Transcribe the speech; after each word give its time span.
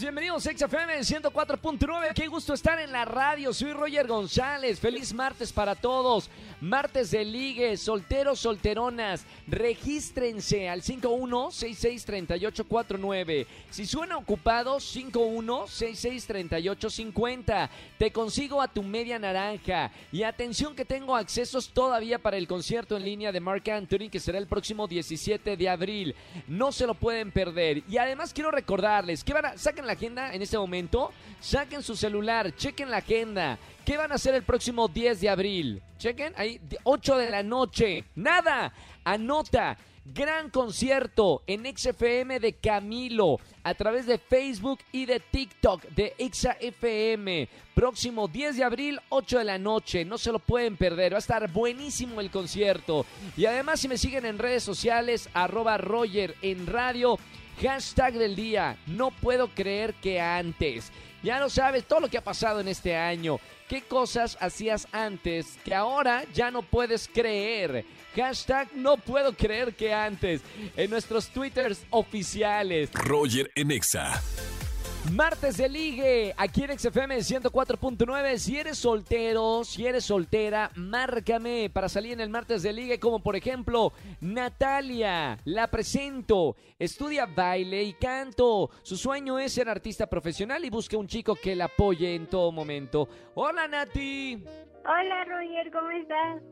bienvenidos 0.00 0.46
a 0.46 0.52
XFM 0.52 0.98
104.9. 0.98 2.12
Qué 2.14 2.26
gusto 2.26 2.52
estar 2.52 2.78
en 2.80 2.92
la 2.92 3.04
radio. 3.04 3.54
Soy 3.54 3.72
Roger 3.72 4.06
González. 4.06 4.78
Feliz 4.78 5.12
martes 5.14 5.52
para 5.52 5.74
todos. 5.74 6.30
Martes 6.60 7.10
de 7.10 7.24
ligue, 7.24 7.76
solteros, 7.76 8.38
solteronas. 8.40 9.24
Regístrense 9.46 10.68
al 10.68 10.82
51663849. 10.82 13.46
Si 13.70 13.86
suena 13.86 14.18
ocupado, 14.18 14.76
51663850. 14.76 17.70
Te 17.98 18.10
consigo 18.10 18.60
a 18.60 18.66
tu 18.68 18.82
media 18.82 19.18
naranja. 19.18 19.90
Y 20.12 20.24
atención 20.24 20.74
que 20.74 20.84
tengo 20.84 21.16
accesos 21.16 21.70
todavía 21.70 22.18
para 22.18 22.36
el 22.36 22.46
concierto 22.46 22.96
en 22.96 23.04
línea 23.04 23.32
de 23.32 23.40
Mark 23.40 23.70
Anthony 23.70 24.10
que 24.10 24.20
será 24.20 24.36
el 24.38 24.46
próximo 24.46 24.86
17 24.86 25.56
de 25.56 25.68
abril. 25.68 26.14
No 26.48 26.72
se 26.72 26.86
lo 26.86 26.94
pueden 26.94 27.32
perder. 27.32 27.82
Y 27.88 27.96
además 27.98 28.32
quiero 28.34 28.50
recordarles 28.50 29.24
que 29.24 29.32
van 29.32 29.46
a 29.46 29.56
saquen 29.56 29.85
la 29.86 29.94
agenda 29.94 30.34
en 30.34 30.42
este 30.42 30.58
momento, 30.58 31.12
saquen 31.40 31.82
su 31.82 31.96
celular, 31.96 32.54
chequen 32.56 32.90
la 32.90 32.98
agenda. 32.98 33.58
¿Qué 33.84 33.96
van 33.96 34.12
a 34.12 34.16
hacer 34.16 34.34
el 34.34 34.42
próximo 34.42 34.88
10 34.88 35.20
de 35.20 35.28
abril? 35.28 35.82
Chequen, 35.98 36.32
ahí, 36.36 36.60
8 36.82 37.18
de 37.18 37.30
la 37.30 37.42
noche. 37.42 38.04
Nada, 38.16 38.72
anota. 39.04 39.78
Gran 40.14 40.50
concierto 40.50 41.42
en 41.48 41.64
XFM 41.76 42.38
de 42.38 42.52
Camilo 42.52 43.40
a 43.64 43.74
través 43.74 44.06
de 44.06 44.18
Facebook 44.18 44.78
y 44.92 45.04
de 45.04 45.18
TikTok 45.18 45.82
de 45.88 46.14
XFM. 46.18 47.48
Próximo 47.74 48.28
10 48.28 48.56
de 48.56 48.64
abril, 48.64 49.00
8 49.08 49.38
de 49.38 49.44
la 49.44 49.58
noche. 49.58 50.04
No 50.04 50.16
se 50.16 50.30
lo 50.30 50.38
pueden 50.38 50.76
perder. 50.76 51.12
Va 51.12 51.16
a 51.16 51.18
estar 51.18 51.50
buenísimo 51.50 52.20
el 52.20 52.30
concierto. 52.30 53.04
Y 53.36 53.46
además, 53.46 53.80
si 53.80 53.88
me 53.88 53.98
siguen 53.98 54.26
en 54.26 54.38
redes 54.38 54.62
sociales, 54.62 55.28
arroba 55.34 55.76
Roger 55.76 56.36
en 56.40 56.68
radio. 56.68 57.18
Hashtag 57.62 58.14
del 58.14 58.36
día, 58.36 58.76
no 58.86 59.10
puedo 59.10 59.48
creer 59.48 59.94
que 59.94 60.20
antes. 60.20 60.92
Ya 61.22 61.40
lo 61.40 61.48
sabes, 61.48 61.84
todo 61.84 62.00
lo 62.00 62.08
que 62.08 62.18
ha 62.18 62.24
pasado 62.24 62.60
en 62.60 62.68
este 62.68 62.94
año. 62.94 63.40
¿Qué 63.68 63.82
cosas 63.82 64.36
hacías 64.40 64.86
antes 64.92 65.58
que 65.64 65.74
ahora 65.74 66.24
ya 66.34 66.50
no 66.50 66.62
puedes 66.62 67.08
creer? 67.08 67.84
Hashtag 68.14 68.68
no 68.74 68.96
puedo 68.96 69.32
creer 69.32 69.74
que 69.74 69.92
antes. 69.92 70.42
En 70.76 70.90
nuestros 70.90 71.28
twitters 71.28 71.84
oficiales. 71.90 72.90
Roger 72.92 73.50
en 73.54 73.70
Exa. 73.70 74.22
Martes 75.12 75.56
de 75.56 75.68
Ligue, 75.68 76.34
aquí 76.36 76.64
en 76.64 76.78
XFM 76.78 77.16
104.9. 77.16 78.38
Si 78.38 78.58
eres 78.58 78.78
soltero, 78.78 79.64
si 79.64 79.86
eres 79.86 80.04
soltera, 80.04 80.70
márcame 80.74 81.70
para 81.72 81.88
salir 81.88 82.12
en 82.12 82.20
el 82.20 82.28
Martes 82.28 82.62
de 82.62 82.72
Ligue, 82.72 82.98
como 82.98 83.20
por 83.20 83.36
ejemplo 83.36 83.92
Natalia. 84.20 85.38
La 85.44 85.68
presento, 85.68 86.56
estudia 86.78 87.26
baile 87.26 87.82
y 87.82 87.92
canto. 87.94 88.70
Su 88.82 88.96
sueño 88.96 89.38
es 89.38 89.52
ser 89.52 89.68
artista 89.68 90.06
profesional 90.06 90.64
y 90.64 90.70
busca 90.70 90.96
un 90.96 91.06
chico 91.06 91.36
que 91.36 91.54
la 91.54 91.66
apoye 91.66 92.14
en 92.14 92.26
todo 92.26 92.50
momento. 92.50 93.08
Hola 93.34 93.68
Nati. 93.68 94.44
Hola 94.84 95.24
Roger, 95.24 95.70
¿cómo 95.72 95.90
estás? 95.90 96.42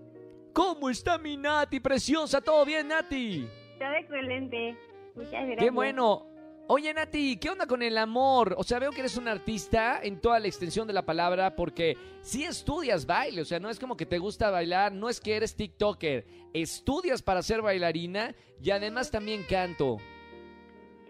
¿Cómo 0.53 0.91
está 0.91 1.19
mi 1.19 1.37
Nati? 1.37 1.81
Preciosa, 1.81 2.41
¿todo 2.41 2.65
bien 2.65 2.89
Nati? 2.89 3.49
Todo 3.79 3.93
excelente. 3.95 4.77
Muchas 5.15 5.33
gracias. 5.33 5.59
Qué 5.59 5.71
bueno. 5.71 6.34
Oye, 6.67 6.95
Nati, 6.95 7.37
¿qué 7.37 7.51
onda 7.51 7.67
con 7.67 7.83
el 7.83 7.99
amor? 7.99 8.55
O 8.57 8.65
sea, 8.65 8.79
veo 8.79 8.91
que 8.91 9.01
eres 9.01 9.19
un 9.19 9.29
artista 9.29 10.01
en 10.03 10.19
toda 10.21 10.41
la 10.41 10.47
extensión 10.47 10.87
de 10.87 10.95
la 10.95 11.05
palabra 11.05 11.55
porque 11.57 11.95
sí 12.23 12.45
estudias 12.45 13.05
baile, 13.05 13.43
o 13.43 13.45
sea, 13.45 13.61
no 13.61 13.69
es 13.69 13.79
como 13.79 13.99
que 13.99 14.07
te 14.07 14.19
gusta 14.19 14.51
bailar, 14.51 14.93
no 14.93 15.11
es 15.11 15.21
que 15.21 15.37
eres 15.37 15.57
TikToker, 15.57 16.25
estudias 16.55 17.21
para 17.23 17.43
ser 17.43 17.61
bailarina 17.61 18.35
y 18.63 18.71
además 18.71 19.11
también 19.11 19.43
canto. 19.43 19.99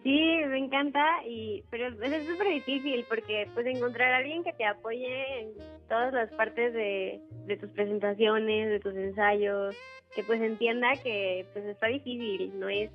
Sí, 0.03 0.21
me 0.49 0.59
encanta, 0.59 1.03
y 1.27 1.65
pero 1.71 1.87
es 2.03 2.27
súper 2.27 2.49
difícil 2.49 3.07
porque 3.09 3.49
pues 3.55 3.65
encontrar 3.67 4.13
a 4.13 4.17
alguien 4.19 4.45
que 4.45 4.53
te 4.53 4.67
apoye 4.67 5.41
en 5.41 5.55
todas 5.89 6.13
las 6.13 6.31
partes 6.33 6.75
de, 6.75 7.23
de 7.47 7.57
tus 7.57 7.71
presentaciones, 7.71 8.69
de 8.71 8.81
tus 8.81 8.95
ensayos, 8.97 9.75
que 10.15 10.25
pues 10.25 10.43
entienda 10.43 10.89
que 11.03 11.47
pues 11.55 11.65
está 11.65 11.87
difícil, 11.87 12.59
no 12.59 12.69
es, 12.69 12.91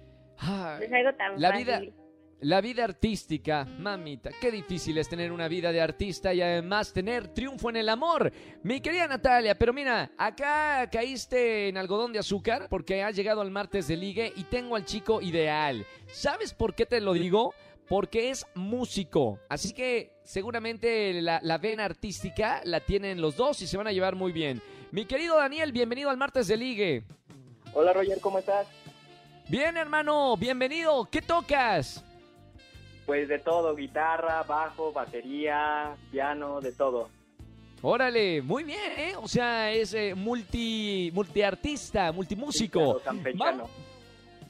no 0.77 0.85
es 0.85 0.93
algo 0.93 1.13
tan 1.15 1.39
la 1.39 1.49
fácil. 1.51 1.65
vida, 1.65 1.81
la 2.41 2.61
vida 2.61 2.85
artística, 2.85 3.65
mamita, 3.65 4.31
qué 4.39 4.51
difícil 4.51 4.97
es 4.97 5.09
tener 5.09 5.31
una 5.31 5.47
vida 5.47 5.71
de 5.71 5.81
artista 5.81 6.33
y 6.33 6.41
además 6.41 6.93
tener 6.93 7.27
triunfo 7.27 7.69
en 7.69 7.75
el 7.77 7.89
amor. 7.89 8.31
Mi 8.63 8.79
querida 8.79 9.07
Natalia, 9.07 9.55
pero 9.55 9.73
mira, 9.73 10.11
acá 10.17 10.89
caíste 10.89 11.67
en 11.67 11.77
algodón 11.77 12.13
de 12.13 12.19
azúcar 12.19 12.67
porque 12.69 13.03
has 13.03 13.15
llegado 13.15 13.41
al 13.41 13.51
martes 13.51 13.87
de 13.87 13.97
ligue 13.97 14.31
y 14.35 14.43
tengo 14.43 14.75
al 14.77 14.85
chico 14.85 15.21
ideal. 15.21 15.85
¿Sabes 16.11 16.53
por 16.53 16.73
qué 16.73 16.85
te 16.85 17.01
lo 17.01 17.13
digo? 17.13 17.53
Porque 17.89 18.29
es 18.29 18.45
músico. 18.55 19.39
Así 19.49 19.73
que 19.73 20.13
seguramente 20.23 21.21
la, 21.21 21.39
la 21.43 21.57
vena 21.57 21.85
artística 21.85 22.61
la 22.63 22.79
tienen 22.79 23.19
los 23.19 23.35
dos 23.35 23.61
y 23.61 23.67
se 23.67 23.75
van 23.75 23.87
a 23.87 23.91
llevar 23.91 24.15
muy 24.15 24.31
bien. 24.31 24.61
Mi 24.91 25.05
querido 25.05 25.37
Daniel, 25.37 25.73
bienvenido 25.73 26.09
al 26.09 26.17
martes 26.17 26.47
de 26.47 26.55
ligue. 26.55 27.03
Hola 27.73 27.91
Roger, 27.91 28.19
¿cómo 28.21 28.39
estás? 28.39 28.67
Bien, 29.49 29.75
hermano, 29.75 30.37
bienvenido. 30.37 31.07
¿Qué 31.11 31.21
tocas? 31.21 32.05
Pues 33.09 33.27
de 33.27 33.39
todo, 33.39 33.75
guitarra, 33.75 34.43
bajo, 34.43 34.91
batería, 34.93 35.95
piano, 36.11 36.61
de 36.61 36.71
todo. 36.71 37.09
Órale, 37.81 38.39
muy 38.43 38.63
bien, 38.63 38.91
¿eh? 38.99 39.15
O 39.15 39.27
sea, 39.27 39.71
es 39.71 39.95
eh, 39.95 40.13
multi, 40.13 41.09
multiartista, 41.11 42.11
multimúsico. 42.11 43.01
Campechano. 43.03 43.67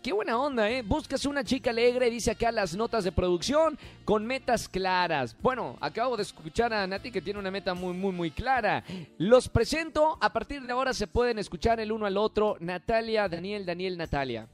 Qué 0.03 0.11
buena 0.11 0.37
onda, 0.37 0.69
¿eh? 0.69 0.81
Buscas 0.81 1.23
una 1.25 1.41
chica 1.41 1.69
alegre, 1.69 2.09
dice 2.09 2.31
acá 2.31 2.51
las 2.51 2.75
notas 2.75 3.05
de 3.05 3.13
producción, 3.13 3.79
con 4.03 4.25
metas 4.25 4.67
claras. 4.67 5.37
Bueno, 5.41 5.77
acabo 5.79 6.17
de 6.17 6.23
escuchar 6.23 6.73
a 6.73 6.85
Nati 6.85 7.13
que 7.13 7.21
tiene 7.21 7.39
una 7.39 7.51
meta 7.51 7.73
muy, 7.73 7.93
muy, 7.93 8.11
muy 8.11 8.29
clara. 8.29 8.83
Los 9.17 9.47
presento, 9.47 10.17
a 10.19 10.33
partir 10.33 10.63
de 10.63 10.73
ahora 10.73 10.91
se 10.91 11.07
pueden 11.07 11.39
escuchar 11.39 11.79
el 11.79 11.93
uno 11.93 12.05
al 12.05 12.17
otro. 12.17 12.57
Natalia, 12.59 13.29
Daniel, 13.29 13.65
Daniel, 13.65 13.97
Natalia. 13.97 14.49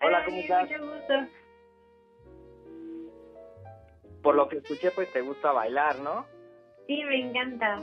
Hola, 0.00 0.24
¿cómo 0.26 0.36
estás? 0.38 0.70
Mucho 0.70 0.80
gusto. 0.80 1.41
Por 4.22 4.34
lo 4.36 4.48
que 4.48 4.58
escuché, 4.58 4.90
pues 4.92 5.12
te 5.12 5.20
gusta 5.20 5.52
bailar, 5.52 5.98
¿no? 6.00 6.26
Sí, 6.86 7.02
me 7.04 7.20
encanta. 7.20 7.80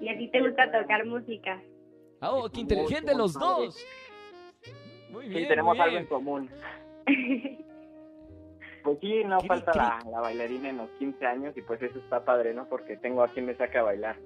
Y 0.00 0.08
a 0.08 0.18
ti 0.18 0.28
te 0.28 0.40
gusta 0.40 0.70
tocar 0.70 1.06
música. 1.06 1.60
Oh, 2.20 2.48
qué 2.52 2.60
inteligente 2.60 3.14
los 3.14 3.32
dos. 3.34 3.84
Muy 5.10 5.28
bien, 5.28 5.42
sí, 5.42 5.48
tenemos 5.48 5.76
muy 5.76 5.84
algo 5.84 5.98
en 5.98 6.06
común. 6.06 6.50
Pues 8.82 8.98
sí, 9.00 9.22
no 9.24 9.40
falta 9.42 9.72
la, 9.76 10.10
la 10.10 10.20
bailarina 10.20 10.68
en 10.70 10.78
los 10.78 10.90
15 10.98 11.24
años 11.24 11.56
y 11.56 11.62
pues 11.62 11.80
eso 11.82 11.98
está 12.00 12.24
padre, 12.24 12.52
¿no? 12.52 12.68
Porque 12.68 12.96
tengo 12.96 13.22
a 13.22 13.28
quien 13.28 13.46
me 13.46 13.54
saca 13.54 13.78
a 13.78 13.84
bailar. 13.84 14.16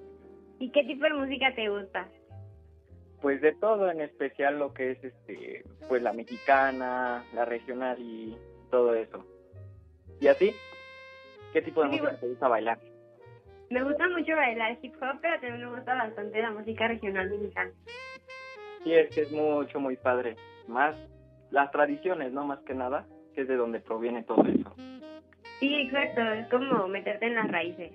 ¿Y 0.59 0.71
qué 0.71 0.83
tipo 0.83 1.03
de 1.03 1.13
música 1.13 1.53
te 1.53 1.69
gusta? 1.69 2.09
Pues 3.21 3.41
de 3.41 3.53
todo, 3.53 3.89
en 3.91 4.01
especial 4.01 4.57
lo 4.57 4.73
que 4.73 4.91
es, 4.91 5.03
este, 5.03 5.63
pues 5.87 6.01
la 6.01 6.13
mexicana, 6.13 7.23
la 7.33 7.45
regional 7.45 7.97
y 7.99 8.35
todo 8.71 8.95
eso. 8.95 9.23
¿Y 10.19 10.27
a 10.27 10.33
ti? 10.35 10.53
¿Qué 11.53 11.61
tipo 11.61 11.83
de 11.83 11.89
Sí, 11.89 12.01
música 12.01 12.19
te 12.19 12.27
gusta 12.27 12.47
bailar? 12.47 12.79
Me 13.69 13.83
gusta 13.83 14.07
mucho 14.09 14.35
bailar 14.35 14.77
hip 14.81 14.95
hop, 15.01 15.19
pero 15.21 15.39
también 15.41 15.69
me 15.69 15.75
gusta 15.75 15.93
bastante 15.95 16.41
la 16.41 16.51
música 16.51 16.87
regional 16.87 17.29
mexicana. 17.29 17.71
Sí, 18.83 18.93
es 18.93 19.13
que 19.13 19.21
es 19.23 19.31
mucho, 19.31 19.79
muy 19.79 19.97
padre. 19.97 20.35
Más 20.67 20.95
las 21.51 21.71
tradiciones, 21.71 22.31
¿no? 22.31 22.45
Más 22.45 22.59
que 22.59 22.73
nada, 22.73 23.05
que 23.33 23.41
es 23.41 23.47
de 23.47 23.55
donde 23.55 23.79
proviene 23.79 24.23
todo 24.23 24.43
eso. 24.45 24.73
Sí, 25.59 25.73
exacto. 25.75 26.21
Es 26.21 26.47
como 26.47 26.87
meterte 26.87 27.25
en 27.25 27.35
las 27.35 27.47
raíces. 27.49 27.91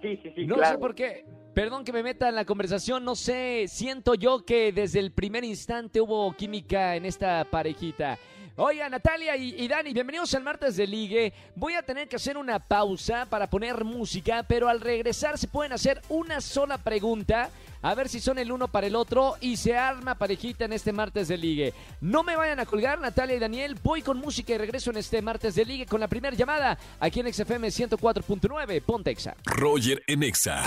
Sí, 0.00 0.18
sí, 0.22 0.32
sí, 0.34 0.46
no 0.46 0.56
claro. 0.56 0.74
sé 0.74 0.78
por 0.80 0.94
qué. 0.94 1.24
Perdón 1.54 1.84
que 1.84 1.92
me 1.92 2.02
meta 2.02 2.28
en 2.28 2.34
la 2.34 2.44
conversación, 2.44 3.04
no 3.04 3.14
sé, 3.14 3.66
siento 3.68 4.14
yo 4.14 4.44
que 4.44 4.72
desde 4.72 4.98
el 4.98 5.12
primer 5.12 5.44
instante 5.44 6.00
hubo 6.00 6.32
química 6.32 6.96
en 6.96 7.04
esta 7.04 7.44
parejita. 7.44 8.18
Oiga, 8.56 8.88
Natalia 8.88 9.36
y, 9.36 9.52
y 9.64 9.66
Dani, 9.66 9.92
bienvenidos 9.92 10.32
al 10.34 10.44
martes 10.44 10.76
de 10.76 10.86
ligue. 10.86 11.32
Voy 11.56 11.74
a 11.74 11.82
tener 11.82 12.06
que 12.06 12.14
hacer 12.14 12.36
una 12.38 12.60
pausa 12.60 13.26
para 13.28 13.48
poner 13.50 13.82
música, 13.82 14.44
pero 14.46 14.68
al 14.68 14.80
regresar 14.80 15.38
se 15.38 15.48
pueden 15.48 15.72
hacer 15.72 16.00
una 16.08 16.40
sola 16.40 16.78
pregunta. 16.78 17.50
A 17.82 17.94
ver 17.96 18.08
si 18.08 18.20
son 18.20 18.38
el 18.38 18.52
uno 18.52 18.68
para 18.68 18.86
el 18.86 18.94
otro 18.94 19.34
y 19.40 19.56
se 19.56 19.76
arma 19.76 20.14
parejita 20.14 20.66
en 20.66 20.72
este 20.72 20.92
martes 20.92 21.26
de 21.26 21.36
ligue. 21.36 21.74
No 22.00 22.22
me 22.22 22.36
vayan 22.36 22.60
a 22.60 22.64
colgar, 22.64 23.00
Natalia 23.00 23.34
y 23.34 23.40
Daniel. 23.40 23.76
Voy 23.82 24.02
con 24.02 24.18
música 24.18 24.54
y 24.54 24.58
regreso 24.58 24.90
en 24.92 24.98
este 24.98 25.20
martes 25.20 25.56
de 25.56 25.64
ligue 25.64 25.84
con 25.86 25.98
la 26.00 26.06
primera 26.06 26.36
llamada 26.36 26.78
aquí 27.00 27.18
en 27.20 27.34
XFM 27.34 27.66
104.9. 27.68 28.82
Pontexa. 28.82 29.34
Roger 29.46 30.00
en 30.06 30.22
Exa. 30.22 30.62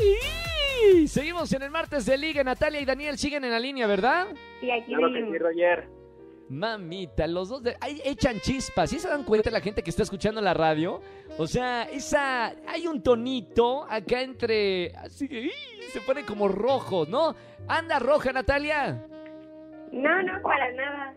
Y 0.00 1.08
seguimos 1.08 1.52
en 1.52 1.62
el 1.62 1.70
martes 1.72 2.06
de 2.06 2.16
liga. 2.16 2.44
Natalia 2.44 2.80
y 2.80 2.84
Daniel 2.84 3.18
siguen 3.18 3.44
en 3.44 3.50
la 3.50 3.58
línea, 3.58 3.88
¿verdad? 3.88 4.28
Sí, 4.60 4.70
aquí 4.70 4.86
Claro 4.94 5.08
que 5.08 5.14
seguimos. 5.14 5.32
sí, 5.32 5.38
Roger. 5.40 6.03
Mamita, 6.48 7.26
los 7.26 7.48
dos 7.48 7.62
de- 7.62 7.76
ay, 7.80 8.00
echan 8.04 8.38
chispas. 8.40 8.90
¿Sí 8.90 8.98
se 8.98 9.08
dan 9.08 9.24
cuenta 9.24 9.50
la 9.50 9.60
gente 9.60 9.82
que 9.82 9.90
está 9.90 10.02
escuchando 10.02 10.40
la 10.40 10.52
radio? 10.54 11.00
O 11.38 11.46
sea, 11.46 11.84
esa 11.84 12.48
hay 12.68 12.86
un 12.86 13.02
tonito 13.02 13.84
acá 13.88 14.20
entre 14.20 14.94
así 14.96 15.28
que 15.28 15.50
se 15.88 16.00
pone 16.02 16.24
como 16.24 16.48
rojo, 16.48 17.06
¿no? 17.08 17.34
Anda 17.66 17.98
roja, 17.98 18.32
Natalia. 18.32 19.06
No, 19.90 20.22
no, 20.22 20.42
para 20.42 20.70
nada. 20.72 21.14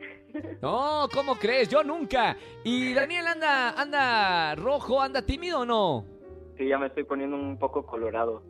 No, 0.62 1.08
¿cómo 1.14 1.36
crees? 1.36 1.68
Yo 1.68 1.84
nunca. 1.84 2.38
¿Y 2.64 2.94
Daniel 2.94 3.28
anda 3.28 3.72
anda 3.72 4.56
rojo, 4.56 5.02
anda 5.02 5.22
tímido 5.22 5.62
o 5.62 5.66
no? 5.66 6.06
Sí, 6.58 6.68
ya 6.68 6.78
me 6.78 6.88
estoy 6.88 7.04
poniendo 7.04 7.36
un 7.36 7.58
poco 7.58 7.86
colorado. 7.86 8.44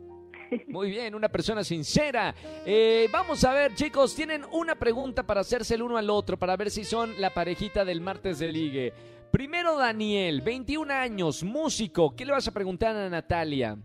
Muy 0.68 0.90
bien, 0.90 1.14
una 1.14 1.28
persona 1.28 1.64
sincera. 1.64 2.34
Eh, 2.64 3.08
vamos 3.12 3.44
a 3.44 3.52
ver, 3.52 3.74
chicos, 3.74 4.14
tienen 4.14 4.44
una 4.52 4.74
pregunta 4.74 5.22
para 5.22 5.40
hacerse 5.40 5.74
el 5.74 5.82
uno 5.82 5.96
al 5.96 6.10
otro, 6.10 6.36
para 6.36 6.56
ver 6.56 6.70
si 6.70 6.84
son 6.84 7.20
la 7.20 7.32
parejita 7.34 7.84
del 7.84 8.00
martes 8.00 8.38
de 8.38 8.52
ligue. 8.52 8.92
Primero, 9.30 9.76
Daniel, 9.76 10.40
21 10.40 10.92
años, 10.92 11.42
músico. 11.44 12.14
¿Qué 12.16 12.24
le 12.24 12.32
vas 12.32 12.48
a 12.48 12.52
preguntar 12.52 12.96
a 12.96 13.08
Natalia? 13.08 13.76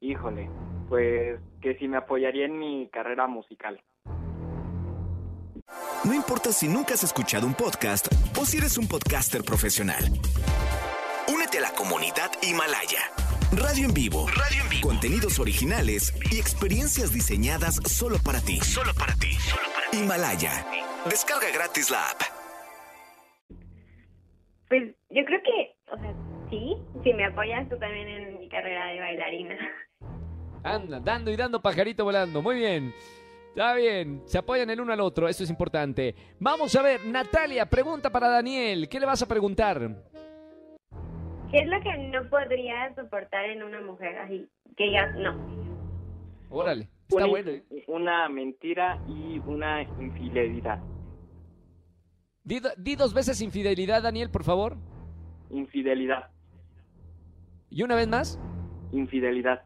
Híjole, 0.00 0.50
pues 0.88 1.40
que 1.60 1.76
si 1.78 1.88
me 1.88 1.96
apoyaría 1.96 2.46
en 2.46 2.58
mi 2.58 2.88
carrera 2.92 3.26
musical. 3.26 3.80
No 6.04 6.14
importa 6.14 6.52
si 6.52 6.68
nunca 6.68 6.94
has 6.94 7.02
escuchado 7.02 7.46
un 7.46 7.54
podcast 7.54 8.06
o 8.38 8.44
si 8.44 8.58
eres 8.58 8.78
un 8.78 8.86
podcaster 8.86 9.42
profesional. 9.42 10.04
Únete 11.32 11.58
a 11.58 11.62
la 11.62 11.72
comunidad 11.72 12.30
Himalaya. 12.42 13.25
Radio 13.56 13.86
en 13.86 13.94
vivo. 13.94 14.26
Radio 14.28 14.62
en 14.64 14.68
vivo. 14.68 14.88
Contenidos 14.88 15.38
originales 15.38 16.12
y 16.30 16.38
experiencias 16.38 17.10
diseñadas 17.10 17.76
solo 17.86 18.18
para 18.22 18.38
ti. 18.40 18.60
Solo 18.60 18.92
para 18.92 19.14
ti. 19.14 19.32
Solo 19.32 19.62
para 19.74 19.90
ti. 19.90 19.96
Himalaya. 19.96 20.66
Descarga 21.08 21.50
gratis 21.54 21.90
la 21.90 22.10
app. 22.10 22.20
Pues 24.68 24.94
yo 25.08 25.24
creo 25.24 25.40
que, 25.42 25.74
o 25.90 25.96
sea, 25.96 26.14
sí, 26.50 26.76
si 27.02 27.12
me 27.14 27.24
apoyas 27.24 27.66
tú 27.70 27.78
también 27.78 28.06
en 28.06 28.40
mi 28.40 28.48
carrera 28.50 28.88
de 28.88 29.00
bailarina. 29.00 29.56
Anda, 30.62 31.00
dando 31.00 31.30
y 31.30 31.36
dando 31.36 31.62
pajarito 31.62 32.04
volando. 32.04 32.42
Muy 32.42 32.56
bien. 32.56 32.92
Está 33.50 33.72
bien, 33.72 34.22
se 34.26 34.36
apoyan 34.36 34.68
el 34.68 34.82
uno 34.82 34.92
al 34.92 35.00
otro, 35.00 35.28
eso 35.28 35.42
es 35.42 35.48
importante. 35.48 36.14
Vamos 36.38 36.76
a 36.76 36.82
ver, 36.82 37.06
Natalia, 37.06 37.64
pregunta 37.64 38.10
para 38.10 38.28
Daniel. 38.28 38.86
¿Qué 38.86 39.00
le 39.00 39.06
vas 39.06 39.22
a 39.22 39.26
preguntar? 39.26 39.96
¿Qué 41.56 41.62
es 41.62 41.68
lo 41.68 41.80
que 41.80 41.96
no 41.96 42.28
podría 42.28 42.94
soportar 42.94 43.46
en 43.46 43.62
una 43.62 43.80
mujer 43.80 44.18
así? 44.18 44.46
Que 44.76 44.84
digas, 44.84 45.16
no. 45.16 45.34
Órale, 46.50 46.90
está 47.08 47.16
Una- 47.16 47.26
bueno. 47.28 47.50
¿eh? 47.50 47.64
Una 47.86 48.28
mentira 48.28 49.02
y 49.08 49.38
una 49.46 49.80
infidelidad. 49.82 50.80
Di 52.44 52.94
dos 52.94 53.14
veces 53.14 53.40
infidelidad, 53.40 54.02
Daniel, 54.02 54.30
por 54.30 54.44
favor. 54.44 54.76
Infidelidad. 55.48 56.28
¿Y 57.70 57.82
una 57.82 57.94
vez 57.94 58.06
más? 58.06 58.38
Infidelidad. 58.92 59.62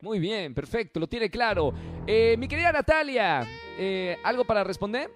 Muy 0.00 0.20
bien, 0.20 0.54
perfecto, 0.54 1.00
lo 1.00 1.08
tiene 1.08 1.30
claro. 1.30 1.72
Eh, 2.06 2.36
mi 2.38 2.46
querida 2.46 2.70
Natalia, 2.70 3.42
eh, 3.76 4.18
¿algo 4.22 4.44
para 4.44 4.62
responder? 4.62 5.10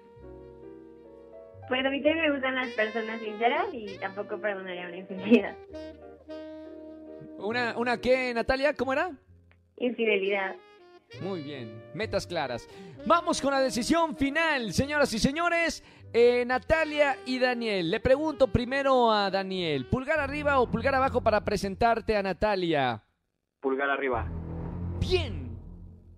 Pues 1.73 1.83
a 1.87 1.89
mí 1.89 2.03
también 2.03 2.27
me 2.27 2.31
gustan 2.31 2.53
las 2.53 2.67
personas 2.73 3.19
sinceras 3.19 3.65
y 3.73 3.97
tampoco 3.97 4.39
perdonaría 4.39 4.85
una 4.85 4.97
infidelidad. 4.97 5.57
¿Una, 7.39 7.75
una 7.79 7.99
qué, 7.99 8.31
Natalia? 8.31 8.75
¿Cómo 8.75 8.93
era? 8.93 9.09
Infidelidad. 9.77 10.55
Muy 11.19 11.41
bien, 11.41 11.81
metas 11.95 12.27
claras. 12.27 12.69
Vamos 13.07 13.41
con 13.41 13.49
la 13.49 13.59
decisión 13.59 14.15
final, 14.15 14.71
señoras 14.71 15.11
y 15.15 15.17
señores. 15.17 15.83
Eh, 16.13 16.45
Natalia 16.45 17.17
y 17.25 17.39
Daniel. 17.39 17.89
Le 17.89 17.99
pregunto 17.99 18.49
primero 18.49 19.11
a 19.11 19.31
Daniel, 19.31 19.87
¿pulgar 19.87 20.19
arriba 20.19 20.59
o 20.59 20.69
pulgar 20.69 20.93
abajo 20.93 21.21
para 21.21 21.43
presentarte 21.43 22.15
a 22.15 22.21
Natalia? 22.21 23.03
Pulgar 23.59 23.89
arriba. 23.89 24.29
Bien. 24.99 25.57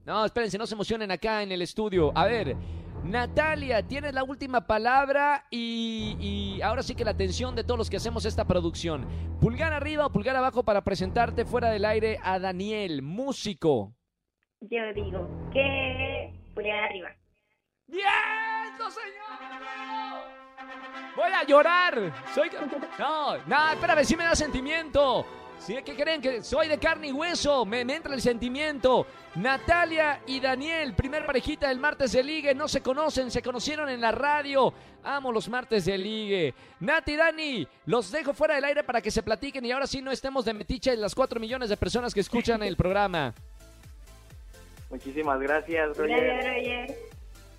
No, 0.03 0.25
espérense, 0.25 0.57
no 0.57 0.67
se 0.67 0.75
emocionen 0.75 1.11
acá 1.11 1.43
en 1.43 1.53
el 1.53 1.61
estudio. 1.61 2.11
A 2.13 2.25
ver, 2.25 2.57
Natalia, 3.05 3.83
tienes 3.83 4.13
la 4.13 4.23
última 4.23 4.65
palabra 4.65 5.45
y, 5.51 6.17
y 6.19 6.61
ahora 6.63 6.81
sí 6.81 6.95
que 6.95 7.05
la 7.05 7.11
atención 7.11 7.55
de 7.55 7.63
todos 7.63 7.77
los 7.77 7.89
que 7.89 7.97
hacemos 7.97 8.25
esta 8.25 8.45
producción. 8.45 9.07
Pulgar 9.39 9.73
arriba 9.73 10.07
o 10.07 10.11
pulgar 10.11 10.35
abajo 10.35 10.63
para 10.63 10.83
presentarte 10.83 11.45
fuera 11.45 11.69
del 11.69 11.85
aire 11.85 12.17
a 12.23 12.39
Daniel, 12.39 13.03
músico. 13.03 13.93
Yo 14.61 14.81
digo 14.95 15.29
que 15.53 16.33
pulgar 16.55 16.85
arriba. 16.85 17.09
¡Bien, 17.87 18.05
no, 18.79 18.89
señor! 18.89 20.35
Voy 21.15 21.31
a 21.31 21.45
llorar. 21.45 22.13
Soy... 22.33 22.49
No, 22.97 23.37
no, 23.45 23.71
espérame, 23.71 24.03
sí 24.03 24.17
me 24.17 24.23
da 24.23 24.35
sentimiento. 24.35 25.25
¿Sí? 25.65 25.75
¿Qué 25.83 25.95
creen? 25.95 26.21
Que 26.21 26.43
soy 26.43 26.67
de 26.67 26.77
carne 26.77 27.07
y 27.07 27.11
hueso. 27.11 27.65
Me, 27.65 27.83
me 27.83 27.95
entra 27.95 28.13
el 28.13 28.21
sentimiento. 28.21 29.07
Natalia 29.33 30.21
y 30.27 30.39
Daniel, 30.39 30.93
primer 30.93 31.25
parejita 31.25 31.69
del 31.69 31.79
martes 31.79 32.11
de 32.11 32.23
ligue. 32.23 32.53
No 32.53 32.67
se 32.67 32.81
conocen, 32.81 33.31
se 33.31 33.41
conocieron 33.41 33.89
en 33.89 33.99
la 33.99 34.11
radio. 34.11 34.71
Amo 35.03 35.31
los 35.31 35.49
martes 35.49 35.85
de 35.85 35.97
ligue. 35.97 36.53
Nati 36.81 37.13
y 37.13 37.15
Dani, 37.15 37.67
los 37.87 38.11
dejo 38.11 38.35
fuera 38.35 38.53
del 38.53 38.65
aire 38.65 38.83
para 38.83 39.01
que 39.01 39.09
se 39.09 39.23
platiquen 39.23 39.65
y 39.65 39.71
ahora 39.71 39.87
sí 39.87 40.03
no 40.03 40.11
estemos 40.11 40.45
de 40.45 40.53
metiche 40.53 40.93
en 40.93 41.01
las 41.01 41.15
cuatro 41.15 41.39
millones 41.39 41.69
de 41.69 41.77
personas 41.77 42.13
que 42.13 42.19
escuchan 42.19 42.61
el 42.61 42.77
programa. 42.77 43.33
Muchísimas 44.91 45.39
gracias, 45.39 45.97
Roger. 45.97 46.23
Gracias, 46.23 46.45
Roger. 46.45 47.14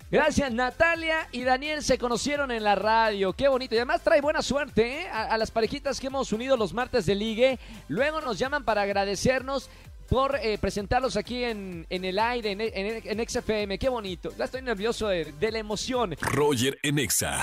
Gracias, 0.09 0.51
Natalia 0.53 1.27
y 1.33 1.43
Daniel 1.43 1.83
se 1.83 1.97
conocieron 1.97 2.49
en 2.51 2.63
la 2.63 2.75
radio. 2.75 3.33
Qué 3.33 3.47
bonito. 3.49 3.75
Y 3.75 3.77
además 3.79 4.01
trae 4.03 4.21
buena 4.21 4.41
suerte 4.41 5.01
¿eh? 5.01 5.07
a, 5.09 5.23
a 5.23 5.37
las 5.37 5.51
parejitas 5.51 5.99
que 5.99 6.07
hemos 6.07 6.31
unido 6.31 6.55
los 6.55 6.73
martes 6.73 7.05
de 7.05 7.15
ligue. 7.15 7.59
Luego 7.89 8.21
nos 8.21 8.39
llaman 8.39 8.63
para 8.63 8.83
agradecernos 8.83 9.69
por 10.09 10.37
eh, 10.41 10.57
presentarlos 10.57 11.17
aquí 11.17 11.43
en, 11.43 11.85
en 11.89 12.05
el 12.05 12.17
aire, 12.19 12.51
en, 12.51 12.61
en, 12.61 13.01
en 13.03 13.27
XFM. 13.29 13.77
Qué 13.77 13.89
bonito. 13.89 14.31
Ya 14.37 14.45
estoy 14.45 14.61
nervioso 14.61 15.09
de, 15.09 15.33
de 15.33 15.51
la 15.51 15.59
emoción. 15.59 16.15
Roger 16.21 16.79
en 16.83 16.99
Exa. 16.99 17.41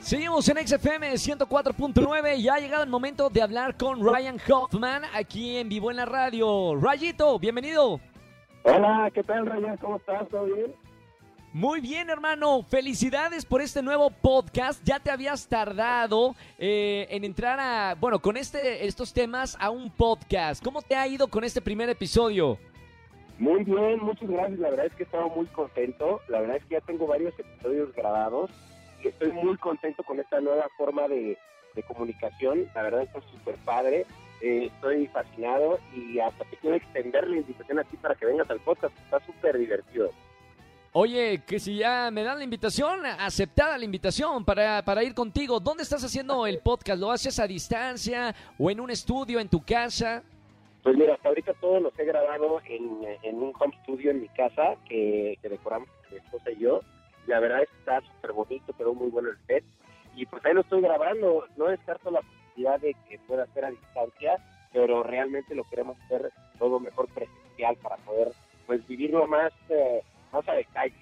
Seguimos 0.00 0.48
en 0.48 0.66
XFM 0.66 1.12
104.9 1.12 2.38
y 2.38 2.48
ha 2.48 2.58
llegado 2.58 2.82
el 2.82 2.88
momento 2.88 3.28
de 3.28 3.42
hablar 3.42 3.76
con 3.76 4.02
Ryan 4.02 4.40
Hoffman 4.48 5.02
aquí 5.12 5.58
en 5.58 5.68
vivo 5.68 5.90
en 5.90 5.98
la 5.98 6.06
radio. 6.06 6.76
Rayito, 6.80 7.38
bienvenido. 7.38 8.00
Hola, 8.62 9.10
¿qué 9.12 9.22
tal, 9.22 9.44
Ryan? 9.44 9.76
¿Cómo 9.76 9.96
estás? 9.98 10.26
¿Todo 10.30 10.44
bien? 10.46 10.74
Muy 11.54 11.80
bien, 11.80 12.10
hermano. 12.10 12.62
Felicidades 12.62 13.46
por 13.46 13.62
este 13.62 13.82
nuevo 13.82 14.10
podcast. 14.10 14.84
Ya 14.84 15.00
te 15.00 15.10
habías 15.10 15.48
tardado 15.48 16.34
eh, 16.58 17.06
en 17.10 17.24
entrar 17.24 17.58
a, 17.58 17.94
bueno, 17.94 18.20
con 18.20 18.36
este, 18.36 18.86
estos 18.86 19.14
temas 19.14 19.56
a 19.58 19.70
un 19.70 19.90
podcast. 19.90 20.62
¿Cómo 20.62 20.82
te 20.82 20.94
ha 20.94 21.08
ido 21.08 21.28
con 21.28 21.44
este 21.44 21.62
primer 21.62 21.88
episodio? 21.88 22.58
Muy 23.38 23.64
bien, 23.64 23.98
muchas 24.00 24.28
gracias. 24.28 24.58
La 24.58 24.68
verdad 24.68 24.86
es 24.86 24.94
que 24.94 25.04
he 25.04 25.06
estado 25.06 25.30
muy 25.30 25.46
contento. 25.46 26.20
La 26.28 26.40
verdad 26.40 26.56
es 26.56 26.64
que 26.64 26.74
ya 26.74 26.80
tengo 26.82 27.06
varios 27.06 27.32
episodios 27.38 27.94
grabados 27.94 28.50
y 29.02 29.08
estoy 29.08 29.32
muy 29.32 29.56
contento 29.56 30.02
con 30.02 30.20
esta 30.20 30.40
nueva 30.40 30.66
forma 30.76 31.08
de, 31.08 31.38
comunicación. 31.86 32.66
La 32.74 32.82
verdad 32.82 33.02
está 33.02 33.20
súper 33.22 33.54
padre. 33.64 34.04
Eh, 34.42 34.66
estoy 34.66 35.06
fascinado 35.06 35.78
y 35.94 36.18
hasta 36.18 36.44
te 36.44 36.56
quiero 36.56 36.76
extender 36.76 37.26
la 37.28 37.36
invitación 37.36 37.78
a 37.78 37.84
ti 37.84 37.96
para 37.96 38.16
que 38.16 38.26
vengas 38.26 38.50
al 38.50 38.60
podcast. 38.60 38.94
Está 38.98 39.24
súper 39.24 39.56
divertido. 39.56 40.10
Oye, 40.92 41.42
que 41.46 41.60
si 41.60 41.76
ya 41.76 42.10
me 42.10 42.22
dan 42.22 42.38
la 42.38 42.44
invitación, 42.44 43.04
aceptada 43.04 43.76
la 43.76 43.84
invitación 43.84 44.44
para, 44.44 44.82
para 44.82 45.02
ir 45.02 45.14
contigo. 45.14 45.60
¿Dónde 45.60 45.82
estás 45.82 46.02
haciendo 46.02 46.46
el 46.46 46.60
podcast? 46.60 46.98
¿Lo 46.98 47.10
haces 47.10 47.38
a 47.38 47.46
distancia 47.46 48.34
o 48.58 48.70
en 48.70 48.80
un 48.80 48.90
estudio 48.90 49.38
en 49.38 49.48
tu 49.48 49.62
casa? 49.62 50.22
Pues 50.82 50.96
mira, 50.96 51.14
hasta 51.14 51.28
ahorita 51.28 51.52
todos 51.60 51.82
los 51.82 51.98
he 51.98 52.04
grabado 52.04 52.60
en, 52.64 53.00
en 53.22 53.36
un 53.36 53.52
home 53.60 53.76
studio 53.82 54.10
en 54.10 54.22
mi 54.22 54.28
casa 54.28 54.76
que, 54.88 55.38
que 55.42 55.48
decoramos 55.50 55.88
mi 56.10 56.16
esposa 56.16 56.50
y 56.52 56.58
yo. 56.58 56.80
La 57.26 57.38
verdad 57.40 57.62
es 57.62 57.68
que 57.68 57.78
está 57.80 58.00
súper 58.00 58.32
bonito, 58.32 58.72
quedó 58.72 58.94
muy 58.94 59.10
bueno 59.10 59.28
el 59.28 59.36
set. 59.46 59.64
Y 60.16 60.24
pues 60.24 60.42
ahí 60.46 60.54
lo 60.54 60.62
estoy 60.62 60.80
grabando. 60.80 61.44
No 61.58 61.66
descarto 61.66 62.10
la 62.10 62.22
posibilidad 62.22 62.80
de 62.80 62.96
que 63.08 63.18
pueda 63.28 63.46
ser 63.48 63.66
a 63.66 63.70
distancia, 63.70 64.38
pero 64.72 65.02
realmente 65.02 65.54
lo 65.54 65.64
queremos 65.64 65.98
hacer 66.06 66.32
todo 66.58 66.80
mejor 66.80 67.08
presencial 67.08 67.76
para 67.76 67.96
poder 67.98 68.32
pues 68.66 68.86
vivirlo 68.86 69.26
más, 69.26 69.52
eh, 69.70 70.02
más 70.48 70.54
a 70.54 70.58
detalle. 70.58 70.94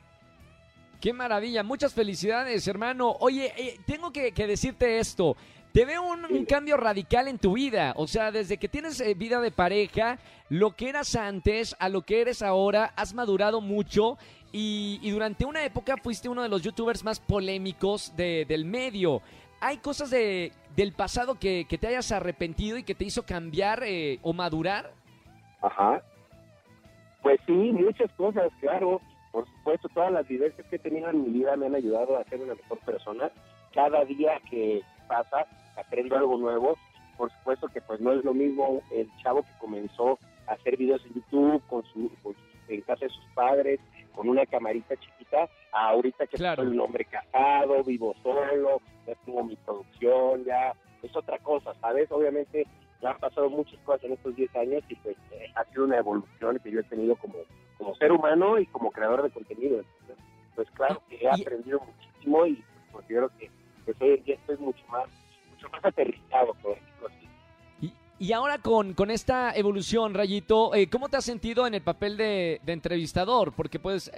Qué 1.00 1.12
maravilla, 1.12 1.62
muchas 1.62 1.94
felicidades, 1.94 2.66
hermano. 2.66 3.16
Oye, 3.20 3.52
eh, 3.56 3.78
tengo 3.86 4.12
que, 4.12 4.32
que 4.32 4.46
decirte 4.46 4.98
esto. 4.98 5.36
Te 5.72 5.84
veo 5.84 6.02
un, 6.02 6.24
un 6.24 6.44
cambio 6.46 6.76
radical 6.78 7.28
en 7.28 7.38
tu 7.38 7.52
vida. 7.52 7.92
O 7.96 8.06
sea, 8.06 8.32
desde 8.32 8.56
que 8.56 8.68
tienes 8.68 8.98
eh, 9.00 9.12
vida 9.14 9.40
de 9.40 9.50
pareja, 9.50 10.18
lo 10.48 10.74
que 10.74 10.88
eras 10.88 11.14
antes 11.14 11.76
a 11.78 11.90
lo 11.90 12.00
que 12.02 12.22
eres 12.22 12.40
ahora, 12.40 12.92
has 12.96 13.12
madurado 13.12 13.60
mucho. 13.60 14.16
Y, 14.52 14.98
y 15.02 15.10
durante 15.10 15.44
una 15.44 15.64
época 15.64 15.96
fuiste 16.02 16.30
uno 16.30 16.42
de 16.42 16.48
los 16.48 16.62
youtubers 16.62 17.04
más 17.04 17.20
polémicos 17.20 18.16
de- 18.16 18.46
del 18.48 18.64
medio. 18.64 19.20
¿Hay 19.60 19.78
cosas 19.78 20.08
de, 20.10 20.52
del 20.76 20.92
pasado 20.92 21.38
que, 21.38 21.66
que 21.68 21.76
te 21.76 21.88
hayas 21.88 22.10
arrepentido 22.10 22.78
y 22.78 22.82
que 22.82 22.94
te 22.94 23.04
hizo 23.04 23.24
cambiar 23.26 23.82
eh, 23.84 24.18
o 24.22 24.32
madurar? 24.32 24.92
Ajá. 25.60 26.02
Pues 27.22 27.38
sí, 27.46 27.52
muchas 27.52 28.10
cosas, 28.12 28.50
claro. 28.60 29.00
Por 29.36 29.46
supuesto, 29.46 29.90
todas 29.90 30.10
las 30.10 30.26
vivencias 30.26 30.66
que 30.68 30.76
he 30.76 30.78
tenido 30.78 31.10
en 31.10 31.22
mi 31.24 31.28
vida 31.28 31.54
me 31.56 31.66
han 31.66 31.74
ayudado 31.74 32.16
a 32.16 32.24
ser 32.24 32.40
una 32.40 32.54
mejor 32.54 32.78
persona. 32.86 33.30
Cada 33.74 34.02
día 34.06 34.40
que 34.48 34.80
pasa 35.06 35.46
aprendo 35.76 36.16
algo 36.16 36.38
nuevo. 36.38 36.78
Por 37.18 37.30
supuesto 37.30 37.68
que 37.68 37.82
pues 37.82 38.00
no 38.00 38.12
es 38.14 38.24
lo 38.24 38.32
mismo 38.32 38.80
el 38.90 39.10
chavo 39.22 39.42
que 39.42 39.50
comenzó 39.60 40.18
a 40.46 40.52
hacer 40.54 40.78
videos 40.78 41.04
en 41.04 41.12
YouTube 41.16 41.62
con 41.68 41.84
su, 41.84 42.10
en 42.68 42.80
casa 42.80 43.04
de 43.04 43.10
sus 43.10 43.24
padres, 43.34 43.78
con 44.14 44.26
una 44.30 44.46
camarita 44.46 44.96
chiquita, 44.96 45.50
a 45.70 45.88
ahorita 45.90 46.26
que 46.28 46.38
Claro. 46.38 46.62
soy 46.62 46.72
un 46.72 46.80
hombre 46.80 47.04
casado, 47.04 47.84
vivo 47.84 48.14
solo, 48.22 48.80
ya 49.06 49.14
tengo 49.26 49.44
mi 49.44 49.56
producción, 49.56 50.46
ya 50.46 50.72
es 51.02 51.14
otra 51.14 51.38
cosa, 51.40 51.74
¿sabes? 51.82 52.10
Obviamente 52.10 52.66
ya 53.02 53.10
han 53.10 53.18
pasado 53.18 53.50
muchas 53.50 53.78
cosas 53.80 54.04
en 54.04 54.12
estos 54.14 54.34
10 54.34 54.56
años 54.56 54.82
y 54.88 54.94
pues 54.94 55.14
eh, 55.32 55.52
ha 55.56 55.64
sido 55.66 55.84
una 55.84 55.98
evolución 55.98 56.58
que 56.64 56.70
yo 56.70 56.80
he 56.80 56.84
tenido 56.84 57.16
como, 57.16 57.34
como 57.78 57.94
ser 57.96 58.12
humano 58.12 58.58
y 58.58 58.66
como 58.66 58.90
creador 58.90 59.22
de 59.22 59.30
contenido. 59.30 59.80
Entonces, 59.80 60.16
pues 60.54 60.70
claro 60.72 61.02
que 61.08 61.16
he 61.16 61.28
aprendido 61.28 61.80
muchísimo 61.80 62.46
y 62.46 62.64
considero 62.90 63.30
que 63.38 63.50
pues, 63.84 63.96
hoy 64.00 64.10
en 64.10 64.24
día 64.24 64.34
estoy 64.36 64.56
mucho 64.58 64.84
más, 64.88 65.06
mucho 65.52 65.68
más 65.70 65.84
aterrizado, 65.84 66.54
por 66.62 66.72
así. 66.72 67.26
Y, 68.18 68.32
ahora 68.32 68.56
con, 68.56 68.94
con 68.94 69.10
esta 69.10 69.54
evolución, 69.54 70.14
Rayito, 70.14 70.74
eh, 70.74 70.88
¿cómo 70.88 71.10
te 71.10 71.18
has 71.18 71.24
sentido 71.26 71.66
en 71.66 71.74
el 71.74 71.82
papel 71.82 72.16
de, 72.16 72.62
de 72.64 72.72
entrevistador? 72.72 73.52
Porque 73.52 73.78
pues 73.78 74.10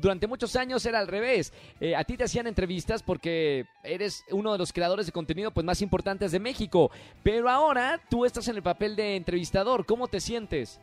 durante 0.00 0.26
muchos 0.26 0.56
años 0.56 0.86
era 0.86 0.98
al 0.98 1.06
revés. 1.06 1.52
Eh, 1.78 1.94
a 1.94 2.04
ti 2.04 2.16
te 2.16 2.24
hacían 2.24 2.46
entrevistas 2.46 3.02
porque 3.02 3.66
eres 3.84 4.24
uno 4.30 4.50
de 4.52 4.58
los 4.58 4.72
creadores 4.72 5.04
de 5.04 5.12
contenido 5.12 5.50
pues 5.50 5.66
más 5.66 5.82
importantes 5.82 6.32
de 6.32 6.40
México. 6.40 6.90
Pero 7.22 7.50
ahora 7.50 8.00
tú 8.08 8.24
estás 8.24 8.48
en 8.48 8.56
el 8.56 8.62
papel 8.62 8.96
de 8.96 9.16
entrevistador. 9.16 9.84
¿Cómo 9.84 10.08
te 10.08 10.18
sientes? 10.18 10.80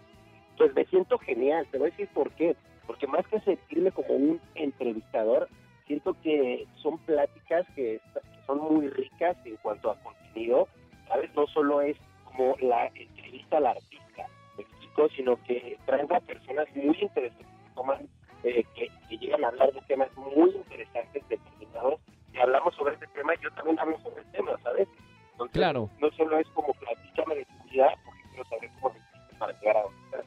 Pues 0.57 0.73
me 0.75 0.85
siento 0.85 1.17
genial, 1.19 1.67
te 1.71 1.77
voy 1.77 1.87
a 1.87 1.91
decir 1.91 2.07
por 2.13 2.31
qué. 2.31 2.55
Porque 2.87 3.07
más 3.07 3.25
que 3.27 3.39
sentirme 3.41 3.91
como 3.91 4.13
un 4.13 4.41
entrevistador, 4.55 5.47
siento 5.87 6.15
que 6.21 6.67
son 6.81 6.97
pláticas 6.99 7.65
que, 7.75 7.99
son 8.45 8.59
muy 8.59 8.89
ricas 8.89 9.37
en 9.45 9.55
cuanto 9.57 9.91
a 9.91 9.99
contenido, 10.01 10.67
¿sabes? 11.07 11.33
No 11.33 11.47
solo 11.47 11.81
es 11.81 11.97
como 12.25 12.55
la 12.59 12.87
entrevista 12.87 13.57
al 13.57 13.67
artista, 13.67 14.27
me 14.57 14.63
explico, 14.63 15.07
sino 15.09 15.41
que 15.43 15.77
traigo 15.85 16.15
a 16.15 16.19
personas 16.19 16.67
muy 16.75 16.97
interesantes 16.99 17.47
que 17.47 17.75
toman, 17.75 18.07
eh, 18.43 18.63
que, 18.75 18.89
que 19.07 19.17
llegan 19.17 19.45
a 19.45 19.47
hablar 19.47 19.71
de 19.71 19.81
temas 19.81 20.09
muy 20.17 20.49
interesantes, 20.51 21.23
determinados, 21.29 22.01
y 22.33 22.37
hablamos 22.39 22.75
sobre 22.75 22.95
este 22.95 23.07
tema 23.07 23.33
y 23.35 23.43
yo 23.43 23.51
también 23.51 23.79
hablo 23.79 23.97
sobre 23.99 24.21
el 24.21 24.31
tema, 24.31 24.57
¿sabes? 24.63 24.87
Entonces, 25.33 25.53
Claro. 25.53 25.89
no 25.99 26.11
solo 26.11 26.37
es 26.37 26.47
como 26.49 26.73
platícame 26.73 27.35
de 27.35 27.45
tu 27.45 27.69
vida, 27.69 27.93
porque 28.03 28.21
quiero 28.29 28.45
saber 28.45 28.69
cómo 28.81 28.95
para 29.39 29.59
llegar 29.59 29.77
a 29.77 29.81
donde 29.83 29.99
estás. 30.05 30.25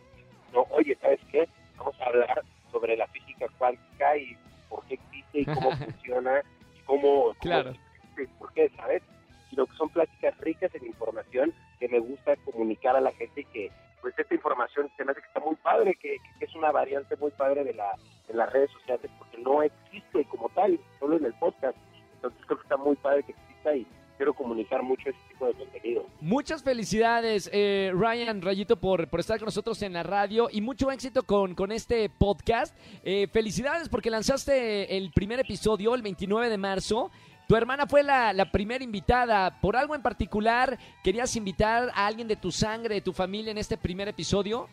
No, 0.56 0.66
oye, 0.70 0.96
¿sabes 1.02 1.20
qué? 1.30 1.46
Vamos 1.76 1.94
a 2.00 2.06
hablar 2.06 2.42
sobre 2.72 2.96
la 2.96 3.06
física 3.08 3.46
cuántica 3.58 4.16
y 4.16 4.36
por 4.70 4.82
qué 4.86 4.94
existe 4.94 5.40
y 5.40 5.44
cómo 5.44 5.70
funciona 5.76 6.40
y 6.75 6.80
cómo, 6.84 7.02
cómo 7.25 7.34
Claro. 7.40 7.70
existe 7.70 8.22
y 8.22 8.26
por 8.38 8.52
qué, 8.54 8.70
¿sabes? 8.76 9.02
Sino 9.50 9.66
que 9.66 9.76
son 9.76 9.90
pláticas 9.90 10.36
ricas 10.38 10.75
en 10.75 10.86
información 10.86 11.52
que 11.78 11.88
me 11.88 11.98
gusta 12.00 12.34
comunicar 12.36 12.96
a 12.96 13.00
la 13.02 13.12
gente 13.12 13.42
y 13.42 13.44
que 13.44 13.70
pues 14.00 14.18
esta 14.18 14.34
información 14.34 14.90
se 14.96 15.04
me 15.04 15.12
hace 15.12 15.20
que 15.20 15.26
está 15.26 15.40
muy 15.40 15.56
padre, 15.56 15.94
que, 16.00 16.16
que 16.38 16.44
es 16.46 16.54
una 16.54 16.70
variante 16.70 17.16
muy 17.16 17.30
padre 17.32 17.64
de, 17.64 17.75
la, 17.75 17.92
de 18.28 18.34
las 18.34 18.50
redes 18.52 18.70
sociales 18.70 19.10
porque 19.18 19.38
no 19.38 19.62
existe 19.62 20.25
como 20.26 20.48
tal, 20.50 20.78
solo 20.98 21.16
en 21.16 21.25
el 21.26 21.34
podcast. 21.34 21.76
Entonces 22.14 22.40
creo 22.46 22.58
que 22.58 22.62
está 22.62 22.76
muy 22.78 22.96
padre 22.96 23.25
que 23.25 23.32
exista 23.32 23.75
y 23.76 23.86
quiero 24.26 24.35
comunicar 24.35 24.83
mucho 24.83 25.09
ese 25.09 25.18
tipo 25.28 25.47
de 25.47 25.52
contenido. 25.54 26.04
Muchas 26.21 26.64
felicidades, 26.64 27.49
eh, 27.52 27.92
Ryan 27.95 28.42
Rayito, 28.42 28.76
por, 28.76 29.09
por 29.09 29.21
estar 29.21 29.38
con 29.38 29.47
nosotros 29.47 29.80
en 29.83 29.92
la 29.92 30.02
radio 30.02 30.49
y 30.50 30.61
mucho 30.61 30.90
éxito 30.90 31.23
con, 31.23 31.54
con 31.54 31.71
este 31.71 32.09
podcast. 32.09 32.76
Eh, 33.04 33.28
felicidades 33.28 33.88
porque 33.88 34.11
lanzaste 34.11 34.97
el 34.97 35.12
primer 35.12 35.38
episodio 35.38 35.95
el 35.95 36.02
29 36.02 36.50
de 36.50 36.59
marzo. 36.59 37.12
Tu 37.47 37.54
hermana 37.54 37.87
fue 37.87 38.02
la, 38.02 38.33
la 38.33 38.50
primera 38.50 38.83
invitada. 38.83 39.61
¿Por 39.61 39.76
algo 39.76 39.95
en 39.95 40.02
particular 40.02 40.76
querías 41.04 41.37
invitar 41.37 41.90
a 41.95 42.09
alguien 42.09 42.26
de 42.26 42.35
tu 42.35 42.50
sangre, 42.50 42.97
de 42.97 43.00
tu 43.00 43.12
familia 43.12 43.52
en 43.52 43.59
este 43.59 43.76
primer 43.76 44.09
episodio? 44.09 44.66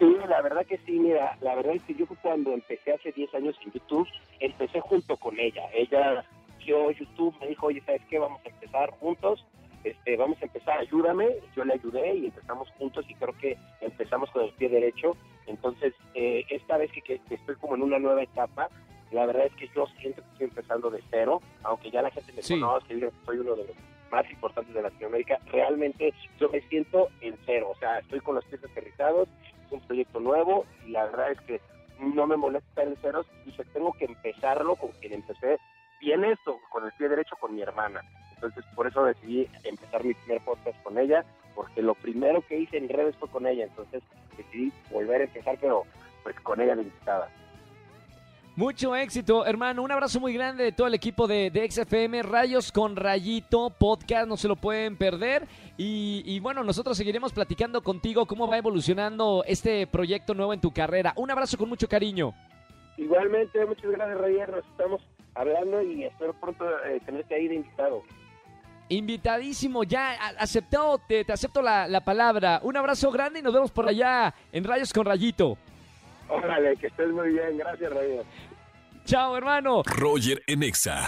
Sí, 0.00 0.12
la 0.28 0.42
verdad 0.42 0.66
que 0.66 0.78
sí, 0.78 0.98
mira, 0.98 1.36
la 1.40 1.54
verdad 1.54 1.76
es 1.76 1.82
que 1.84 1.94
yo 1.94 2.06
cuando 2.20 2.52
empecé 2.52 2.94
hace 2.94 3.12
10 3.12 3.32
años 3.34 3.54
en 3.64 3.70
YouTube, 3.70 4.08
empecé 4.40 4.80
junto 4.80 5.16
con 5.16 5.38
ella. 5.38 5.62
Ella 5.72 6.24
YouTube, 6.64 7.34
me 7.40 7.48
dijo, 7.48 7.66
oye, 7.66 7.82
¿sabes 7.84 8.02
qué? 8.08 8.18
Vamos 8.18 8.40
a 8.44 8.48
empezar 8.48 8.90
juntos, 8.92 9.44
este, 9.84 10.16
vamos 10.16 10.40
a 10.40 10.44
empezar, 10.44 10.78
ayúdame. 10.78 11.28
Yo 11.56 11.64
le 11.64 11.74
ayudé 11.74 12.14
y 12.14 12.26
empezamos 12.26 12.70
juntos 12.78 13.04
y 13.08 13.14
creo 13.14 13.36
que 13.38 13.56
empezamos 13.80 14.30
con 14.30 14.44
el 14.44 14.52
pie 14.52 14.68
derecho. 14.68 15.16
Entonces, 15.46 15.92
eh, 16.14 16.44
esta 16.50 16.76
vez 16.76 16.90
que, 16.92 17.02
que 17.02 17.20
estoy 17.34 17.56
como 17.56 17.74
en 17.74 17.82
una 17.82 17.98
nueva 17.98 18.22
etapa, 18.22 18.68
la 19.10 19.26
verdad 19.26 19.46
es 19.46 19.54
que 19.56 19.68
yo 19.74 19.86
siento 20.00 20.22
que 20.22 20.28
estoy 20.32 20.44
empezando 20.46 20.90
de 20.90 21.02
cero, 21.10 21.40
aunque 21.64 21.90
ya 21.90 22.00
la 22.02 22.10
gente 22.10 22.32
me 22.32 22.42
Sí. 22.42 22.54
conoce, 22.60 22.94
diga 22.94 23.08
que 23.10 23.24
soy 23.26 23.38
uno 23.38 23.56
de 23.56 23.66
los 23.66 23.76
más 24.10 24.30
importantes 24.30 24.74
de 24.74 24.82
Latinoamérica, 24.82 25.38
realmente 25.50 26.12
yo 26.38 26.48
me 26.50 26.60
siento 26.68 27.08
en 27.22 27.34
cero, 27.46 27.70
o 27.74 27.78
sea, 27.78 27.98
estoy 27.98 28.20
con 28.20 28.34
los 28.36 28.44
pies 28.44 28.62
aterrizados, 28.64 29.26
es 29.66 29.72
un 29.72 29.80
proyecto 29.80 30.20
nuevo 30.20 30.64
y 30.86 30.90
la 30.90 31.04
verdad 31.06 31.32
es 31.32 31.40
que 31.42 31.60
no 31.98 32.26
me 32.26 32.36
molesta 32.36 32.68
estar 32.68 32.88
en 32.88 32.96
ceros, 32.96 33.26
dije, 33.46 33.64
tengo 33.72 33.92
que 33.94 34.04
empezarlo 34.06 34.76
con 34.76 34.90
quien 34.92 35.14
empecé 35.14 35.58
bien 36.02 36.24
esto, 36.24 36.58
con 36.70 36.84
el 36.84 36.92
pie 36.92 37.08
derecho 37.08 37.36
con 37.36 37.54
mi 37.54 37.62
hermana. 37.62 38.02
Entonces, 38.34 38.64
por 38.74 38.86
eso 38.86 39.04
decidí 39.04 39.48
empezar 39.62 40.04
mi 40.04 40.14
primer 40.14 40.42
podcast 40.44 40.82
con 40.82 40.98
ella, 40.98 41.24
porque 41.54 41.80
lo 41.80 41.94
primero 41.94 42.42
que 42.46 42.58
hice 42.58 42.76
en 42.76 42.88
redes 42.88 43.16
fue 43.16 43.28
con 43.28 43.46
ella, 43.46 43.64
entonces 43.64 44.02
decidí 44.36 44.72
volver 44.90 45.20
a 45.20 45.24
empezar, 45.24 45.56
pero 45.60 45.84
pues 46.24 46.38
con 46.40 46.60
ella 46.60 46.74
de 46.74 46.82
invitada. 46.82 47.28
Mucho 48.54 48.94
éxito, 48.94 49.46
hermano. 49.46 49.82
Un 49.82 49.92
abrazo 49.92 50.20
muy 50.20 50.34
grande 50.34 50.64
de 50.64 50.72
todo 50.72 50.86
el 50.86 50.92
equipo 50.92 51.26
de, 51.26 51.50
de 51.50 51.70
XFM, 51.70 52.22
Rayos 52.22 52.70
con 52.70 52.96
Rayito, 52.96 53.70
podcast, 53.70 54.28
no 54.28 54.36
se 54.36 54.46
lo 54.46 54.56
pueden 54.56 54.98
perder. 54.98 55.46
Y, 55.78 56.22
y 56.26 56.38
bueno, 56.40 56.62
nosotros 56.62 56.98
seguiremos 56.98 57.32
platicando 57.32 57.82
contigo 57.82 58.26
cómo 58.26 58.46
va 58.46 58.58
evolucionando 58.58 59.42
este 59.46 59.86
proyecto 59.86 60.34
nuevo 60.34 60.52
en 60.52 60.60
tu 60.60 60.70
carrera. 60.70 61.14
Un 61.16 61.30
abrazo 61.30 61.56
con 61.56 61.70
mucho 61.70 61.88
cariño. 61.88 62.34
Igualmente, 62.98 63.64
muchas 63.64 63.90
gracias, 63.90 64.18
Roger, 64.18 64.50
nos 64.50 64.66
estamos 64.66 65.02
hablando 65.34 65.82
y 65.82 66.04
espero 66.04 66.32
pronto 66.34 66.64
eh, 66.84 67.00
tenerte 67.04 67.34
ahí 67.34 67.48
de 67.48 67.54
invitado. 67.56 68.02
Invitadísimo, 68.88 69.84
ya 69.84 70.12
aceptado, 70.38 70.98
te, 70.98 71.24
te 71.24 71.32
acepto 71.32 71.62
la, 71.62 71.88
la 71.88 72.04
palabra. 72.04 72.60
Un 72.62 72.76
abrazo 72.76 73.10
grande 73.10 73.40
y 73.40 73.42
nos 73.42 73.54
vemos 73.54 73.70
por 73.70 73.88
allá 73.88 74.34
en 74.52 74.64
Rayos 74.64 74.92
con 74.92 75.06
Rayito. 75.06 75.56
Órale, 76.28 76.76
que 76.76 76.88
estés 76.88 77.08
muy 77.08 77.30
bien, 77.30 77.56
gracias, 77.58 77.90
Roger. 77.90 78.24
Chao, 79.04 79.36
hermano. 79.36 79.82
Roger 79.84 80.42
en 80.46 80.62
Exa. 80.62 81.06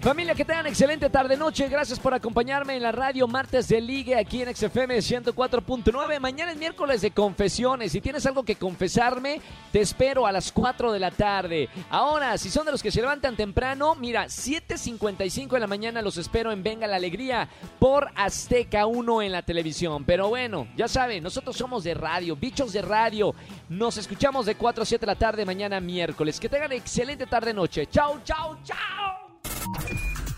Familia, 0.00 0.34
que 0.34 0.46
tengan 0.46 0.66
excelente 0.66 1.10
tarde-noche. 1.10 1.68
Gracias 1.68 2.00
por 2.00 2.14
acompañarme 2.14 2.74
en 2.74 2.82
la 2.82 2.90
radio 2.90 3.28
Martes 3.28 3.68
de 3.68 3.82
Ligue 3.82 4.16
aquí 4.16 4.40
en 4.40 4.56
XFM 4.56 4.96
104.9. 4.96 6.18
Mañana 6.18 6.52
es 6.52 6.56
miércoles 6.56 7.02
de 7.02 7.10
confesiones. 7.10 7.92
Si 7.92 8.00
tienes 8.00 8.24
algo 8.24 8.42
que 8.42 8.56
confesarme, 8.56 9.42
te 9.70 9.80
espero 9.80 10.26
a 10.26 10.32
las 10.32 10.52
4 10.52 10.92
de 10.92 10.98
la 10.98 11.10
tarde. 11.10 11.68
Ahora, 11.90 12.38
si 12.38 12.48
son 12.48 12.64
de 12.64 12.72
los 12.72 12.82
que 12.82 12.90
se 12.90 13.02
levantan 13.02 13.36
temprano, 13.36 13.94
mira, 13.94 14.24
7.55 14.24 15.50
de 15.50 15.60
la 15.60 15.66
mañana 15.66 16.00
los 16.00 16.16
espero 16.16 16.50
en 16.50 16.62
Venga 16.62 16.86
la 16.86 16.96
Alegría 16.96 17.46
por 17.78 18.08
Azteca 18.14 18.86
1 18.86 19.20
en 19.20 19.32
la 19.32 19.42
televisión. 19.42 20.06
Pero 20.06 20.30
bueno, 20.30 20.66
ya 20.78 20.88
saben, 20.88 21.22
nosotros 21.22 21.58
somos 21.58 21.84
de 21.84 21.92
radio, 21.92 22.36
bichos 22.36 22.72
de 22.72 22.80
radio. 22.80 23.34
Nos 23.68 23.98
escuchamos 23.98 24.46
de 24.46 24.54
4 24.54 24.82
a 24.82 24.86
7 24.86 25.00
de 25.04 25.12
la 25.12 25.18
tarde 25.18 25.44
mañana 25.44 25.78
miércoles. 25.78 26.40
Que 26.40 26.48
tengan 26.48 26.72
excelente 26.72 27.26
tarde-noche. 27.26 27.86
Chao, 27.86 28.20
chao, 28.24 28.56
chao. 28.64 29.09